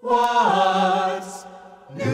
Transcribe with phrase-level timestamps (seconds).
[0.00, 1.46] What's
[1.94, 2.04] new?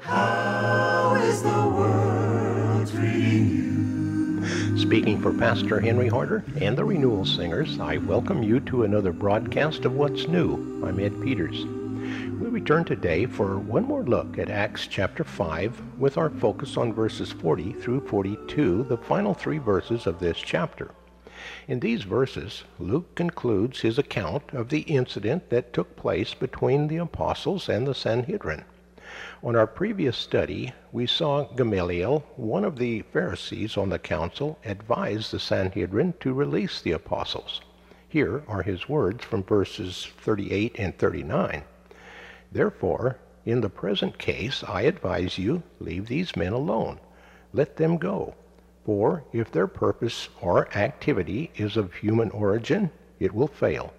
[0.00, 4.78] How is the world treating you?
[4.78, 9.86] Speaking for Pastor Henry Harder and the Renewal Singers, I welcome you to another broadcast
[9.86, 10.84] of What's New.
[10.86, 11.64] I'm Ed Peters.
[11.64, 16.92] We return today for one more look at Acts chapter 5 with our focus on
[16.92, 20.90] verses 40 through 42, the final three verses of this chapter.
[21.66, 26.98] In these verses, Luke concludes his account of the incident that took place between the
[26.98, 28.64] apostles and the Sanhedrin.
[29.42, 35.30] On our previous study, we saw Gamaliel, one of the Pharisees on the council, advise
[35.30, 37.60] the Sanhedrin to release the apostles.
[38.08, 41.64] Here are his words from verses 38 and 39.
[42.52, 47.00] Therefore, in the present case, I advise you, leave these men alone.
[47.52, 48.34] Let them go.
[48.84, 53.94] For if their purpose or activity is of human origin, it will fail.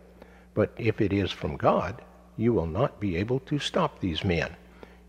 [0.53, 2.03] But if it is from God,
[2.37, 4.55] you will not be able to stop these men.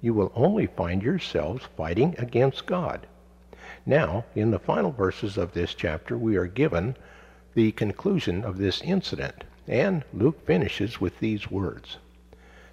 [0.01, 3.07] You will only find yourselves fighting against God.
[3.85, 6.97] Now, in the final verses of this chapter, we are given
[7.55, 11.99] the conclusion of this incident, and Luke finishes with these words.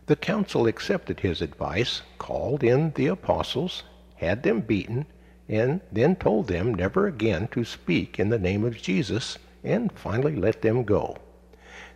[0.06, 3.84] The council accepted his advice, called in the apostles,
[4.16, 5.06] had them beaten,
[5.50, 10.36] and then told them never again to speak in the name of Jesus, and finally
[10.36, 11.18] let them go.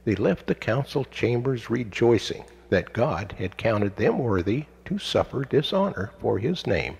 [0.05, 6.11] They left the council chambers rejoicing that God had counted them worthy to suffer dishonor
[6.19, 6.97] for his name.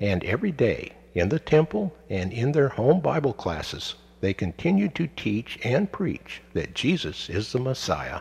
[0.00, 5.06] And every day, in the temple and in their home Bible classes, they continued to
[5.06, 8.20] teach and preach that Jesus is the Messiah.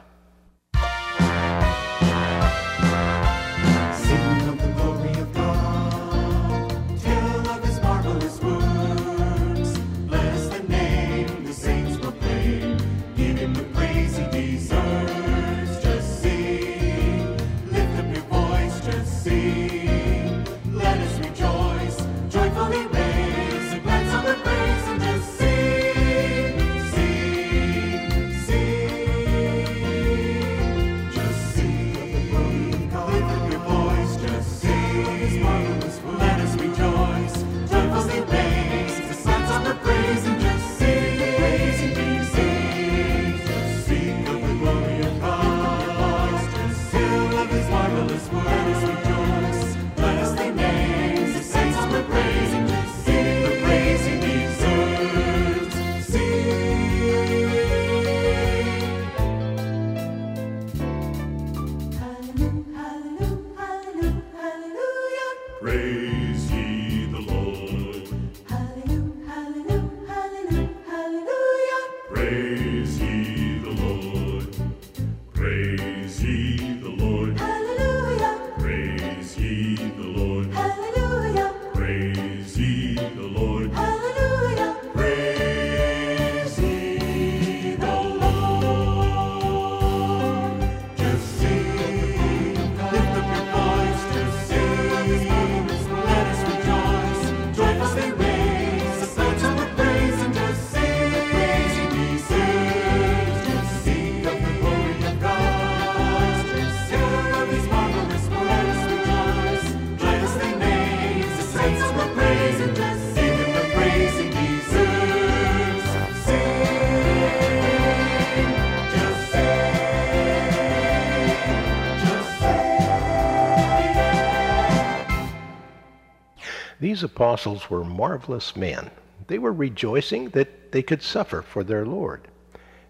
[126.98, 128.90] These apostles were marvelous men.
[129.28, 132.28] They were rejoicing that they could suffer for their Lord.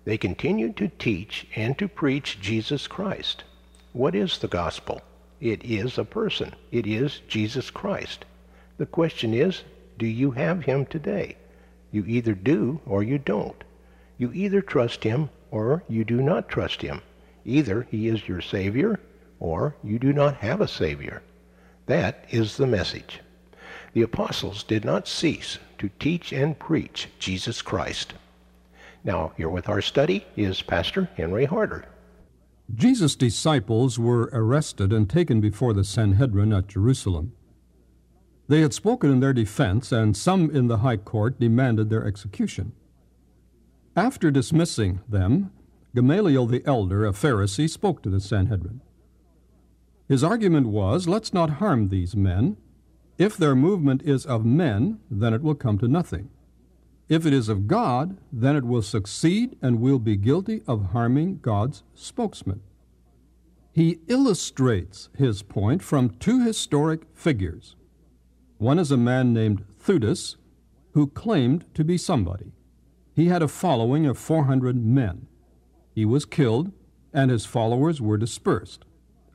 [0.06, 3.44] They continued to teach and to preach Jesus Christ.
[3.91, 5.01] What is the gospel?
[5.41, 6.56] It is a person.
[6.72, 8.23] It is Jesus Christ.
[8.78, 9.63] The question is,
[9.97, 11.35] do you have him today?
[11.91, 13.62] You either do or you don't.
[14.17, 17.02] You either trust him or you do not trust him.
[17.43, 19.02] Either he is your Savior
[19.41, 21.23] or you do not have a Savior.
[21.87, 23.20] That is the message.
[23.93, 28.13] The apostles did not cease to teach and preach Jesus Christ.
[29.03, 31.85] Now, here with our study is Pastor Henry Harder.
[32.73, 37.31] Jesus' disciples were arrested and taken before the Sanhedrin at Jerusalem.
[38.47, 42.73] They had spoken in their defense, and some in the high court demanded their execution.
[43.95, 45.51] After dismissing them,
[45.95, 48.81] Gamaliel the elder, a Pharisee, spoke to the Sanhedrin.
[50.07, 52.57] His argument was, Let's not harm these men.
[53.17, 56.29] If their movement is of men, then it will come to nothing.
[57.09, 61.40] If it is of God, then it will succeed and will be guilty of harming
[61.41, 62.61] God's spokesman.
[63.72, 67.75] He illustrates his point from two historic figures.
[68.58, 70.35] One is a man named Theudas,
[70.93, 72.52] who claimed to be somebody.
[73.16, 75.28] He had a following of 400 men.
[75.96, 76.72] He was killed,
[77.13, 78.85] and his followers were dispersed.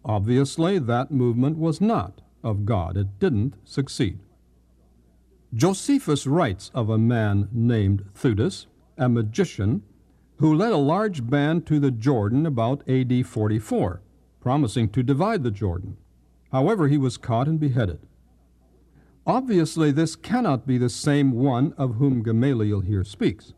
[0.04, 2.96] Obviously, that movement was not of God.
[2.96, 4.18] It didn't succeed.
[5.54, 8.66] Josephus writes of a man named Theudas,
[8.96, 9.82] a magician,
[10.36, 14.02] who led a large band to the Jordan about AD 44,
[14.40, 15.96] promising to divide the Jordan.
[16.50, 18.00] However, he was caught and beheaded.
[19.26, 23.52] Obviously, this cannot be the same one of whom Gamaliel here speaks.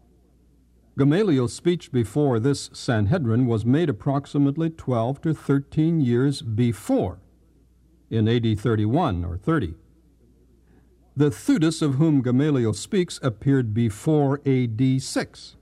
[0.99, 7.19] Gamaliel's speech before this Sanhedrin was made approximately 12 to 13 years before,
[8.11, 9.75] in AD 31 or 30.
[11.17, 15.57] The Theudas of whom Gamaliel speaks appeared before AD 6.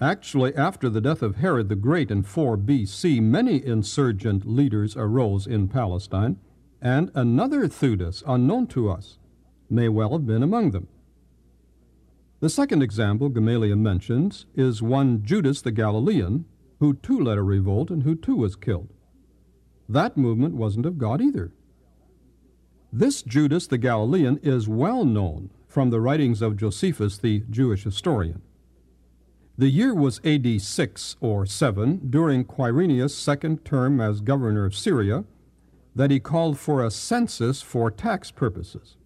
[0.00, 5.46] Actually, after the death of Herod the Great in 4 BC, many insurgent leaders arose
[5.46, 6.38] in Palestine,
[6.80, 9.18] and another Theudas, unknown to us,
[9.70, 10.88] may well have been among them.
[12.40, 16.44] The second example Gamaliel mentions is one Judas the Galilean,
[16.80, 18.92] who too led a revolt and who too was killed.
[19.92, 21.52] That movement wasn't of God either.
[22.90, 28.40] This Judas the Galilean is well known from the writings of Josephus, the Jewish historian.
[29.58, 35.24] The year was AD 6 or 7, during Quirinius' second term as governor of Syria,
[35.94, 38.96] that he called for a census for tax purposes.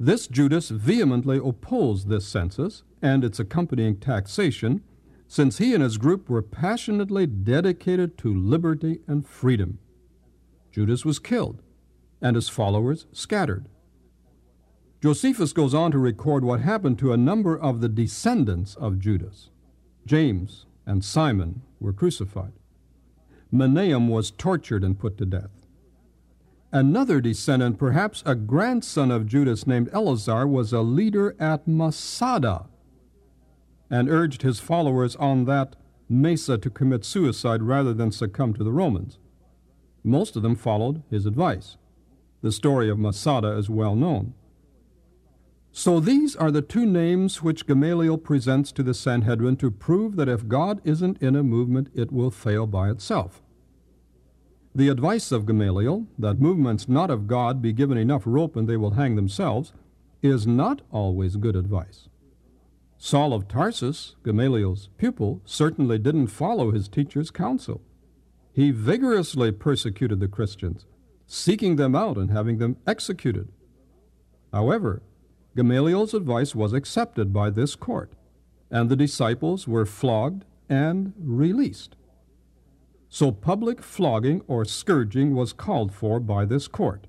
[0.00, 4.82] This Judas vehemently opposed this census and its accompanying taxation,
[5.28, 9.78] since he and his group were passionately dedicated to liberty and freedom.
[10.72, 11.62] Judas was killed
[12.20, 13.66] and his followers scattered.
[15.00, 19.50] Josephus goes on to record what happened to a number of the descendants of Judas.
[20.06, 22.52] James and Simon were crucified.
[23.52, 25.66] Menahem was tortured and put to death.
[26.72, 32.66] Another descendant, perhaps a grandson of Judas named Eleazar, was a leader at Masada
[33.90, 35.76] and urged his followers on that
[36.08, 39.18] mesa to commit suicide rather than succumb to the Romans.
[40.04, 41.76] Most of them followed his advice.
[42.40, 44.34] The story of Masada is well known.
[45.72, 50.28] So these are the two names which Gamaliel presents to the Sanhedrin to prove that
[50.28, 53.42] if God isn't in a movement, it will fail by itself.
[54.74, 58.76] The advice of Gamaliel, that movements not of God be given enough rope and they
[58.76, 59.72] will hang themselves,
[60.22, 62.08] is not always good advice.
[63.00, 67.80] Saul of Tarsus, Gamaliel's pupil, certainly didn't follow his teacher's counsel.
[68.52, 70.84] He vigorously persecuted the Christians,
[71.24, 73.48] seeking them out and having them executed.
[74.52, 75.02] However,
[75.56, 78.12] Gamaliel's advice was accepted by this court,
[78.68, 81.94] and the disciples were flogged and released.
[83.08, 87.06] So public flogging or scourging was called for by this court.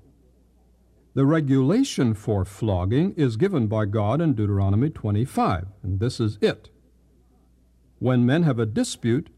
[1.12, 6.70] The regulation for flogging is given by God in Deuteronomy 25, and this is it.
[7.98, 9.28] When men have a dispute,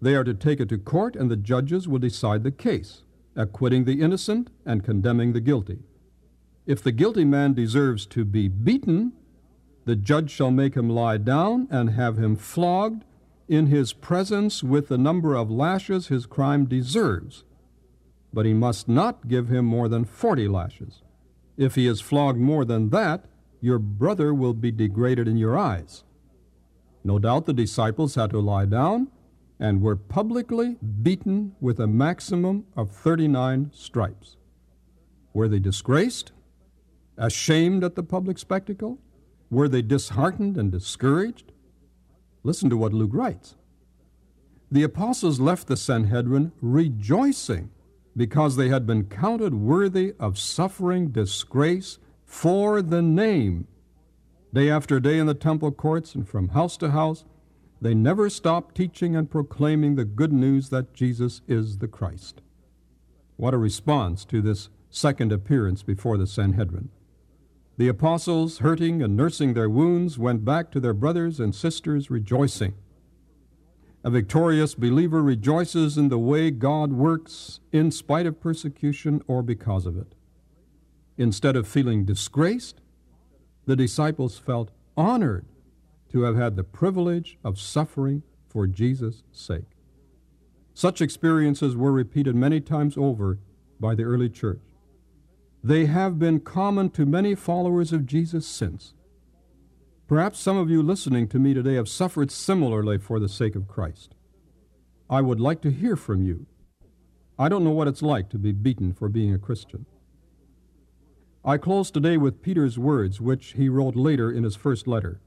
[0.00, 3.02] they are to take it to court, and the judges will decide the case,
[3.34, 5.78] acquitting the innocent and condemning the guilty.
[6.66, 9.12] If the guilty man deserves to be beaten,
[9.86, 13.04] the judge shall make him lie down and have him flogged
[13.48, 17.44] in his presence with the number of lashes his crime deserves.
[18.34, 21.02] But he must not give him more than forty lashes.
[21.56, 23.24] If he is flogged more than that,
[23.60, 26.04] your brother will be degraded in your eyes.
[27.02, 29.08] No doubt the disciples had to lie down
[29.58, 34.36] and were publicly beaten with a maximum of 39 stripes.
[35.32, 36.32] Were they disgraced?
[37.16, 38.98] Ashamed at the public spectacle?
[39.50, 41.52] Were they disheartened and discouraged?
[42.42, 43.56] Listen to what Luke writes.
[44.70, 47.70] The apostles left the Sanhedrin rejoicing
[48.16, 53.66] because they had been counted worthy of suffering disgrace for the name.
[54.54, 57.24] Day after day in the temple courts and from house to house,
[57.80, 62.40] they never stopped teaching and proclaiming the good news that Jesus is the Christ.
[63.36, 66.88] What a response to this second appearance before the Sanhedrin.
[67.76, 72.74] The apostles, hurting and nursing their wounds, went back to their brothers and sisters rejoicing.
[74.06, 79.84] A victorious believer rejoices in the way God works in spite of persecution or because
[79.84, 80.14] of it.
[81.18, 82.80] Instead of feeling disgraced,
[83.66, 85.46] the disciples felt honored
[86.12, 89.74] to have had the privilege of suffering for Jesus' sake.
[90.72, 93.40] Such experiences were repeated many times over
[93.80, 94.62] by the early church.
[95.64, 98.94] They have been common to many followers of Jesus since.
[100.08, 103.66] Perhaps some of you listening to me today have suffered similarly for the sake of
[103.66, 104.14] Christ.
[105.10, 106.46] I would like to hear from you.
[107.36, 109.84] I don't know what it's like to be beaten for being a Christian.
[111.44, 115.20] I close today with Peter's words, which he wrote later in his first letter.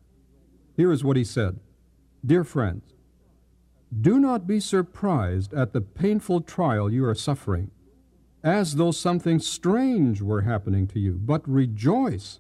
[0.78, 1.60] Here is what he said
[2.26, 2.94] Dear friends,
[4.02, 7.72] do not be surprised at the painful trial you are suffering,
[8.46, 12.40] as though something strange were happening to you, but rejoice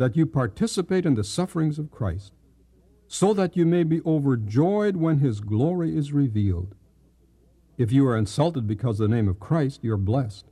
[0.00, 2.32] that you participate in the sufferings of Christ,
[3.06, 6.74] so that you may be overjoyed when his glory is revealed.
[7.76, 10.46] If you are insulted because of the name of Christ, you are blessed,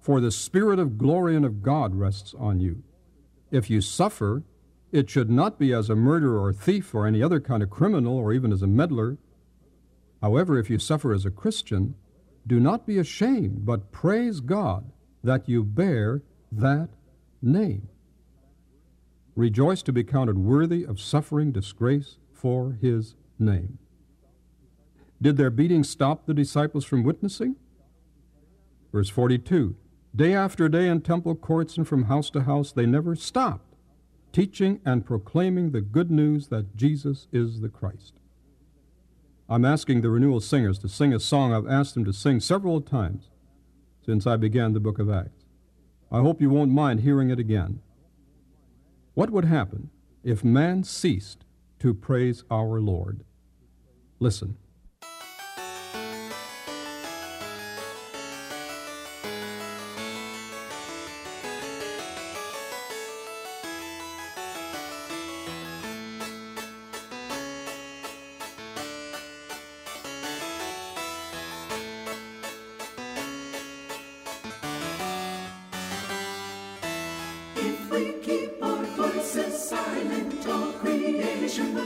[0.00, 2.82] for the Spirit of glory and of God rests on you.
[3.50, 4.44] If you suffer,
[4.92, 8.16] it should not be as a murderer or thief or any other kind of criminal
[8.16, 9.18] or even as a meddler.
[10.22, 11.96] However, if you suffer as a Christian,
[12.46, 14.90] do not be ashamed, but praise God
[15.22, 16.88] that you bear that
[17.42, 17.90] name.
[19.36, 23.78] Rejoice to be counted worthy of suffering disgrace for his name.
[25.22, 27.56] Did their beating stop the disciples from witnessing?
[28.92, 29.76] Verse 42
[30.14, 33.70] Day after day in temple courts and from house to house, they never stopped
[34.32, 38.14] teaching and proclaiming the good news that Jesus is the Christ.
[39.48, 42.80] I'm asking the renewal singers to sing a song I've asked them to sing several
[42.80, 43.30] times
[44.04, 45.44] since I began the book of Acts.
[46.12, 47.80] I hope you won't mind hearing it again.
[49.14, 49.90] What would happen
[50.22, 51.44] if man ceased
[51.80, 53.24] to praise our Lord?
[54.20, 54.56] Listen.
[77.56, 78.59] If we keep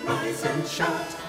[0.06, 1.23] rise and shout.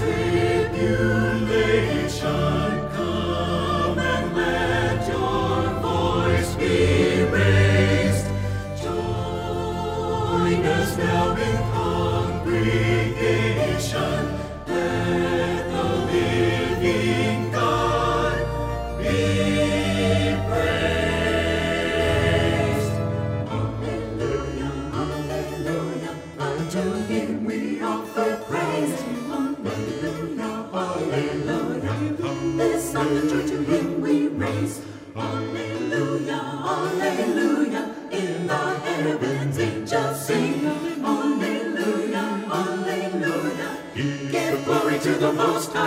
[0.00, 0.35] World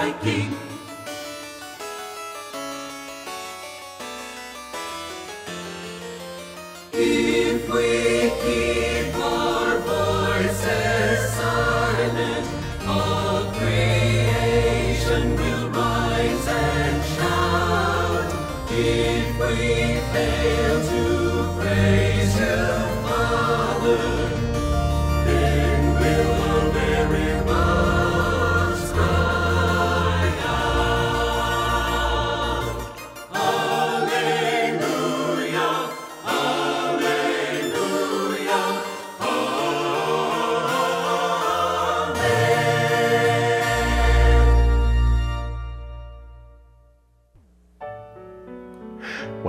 [0.10, 0.70] High King.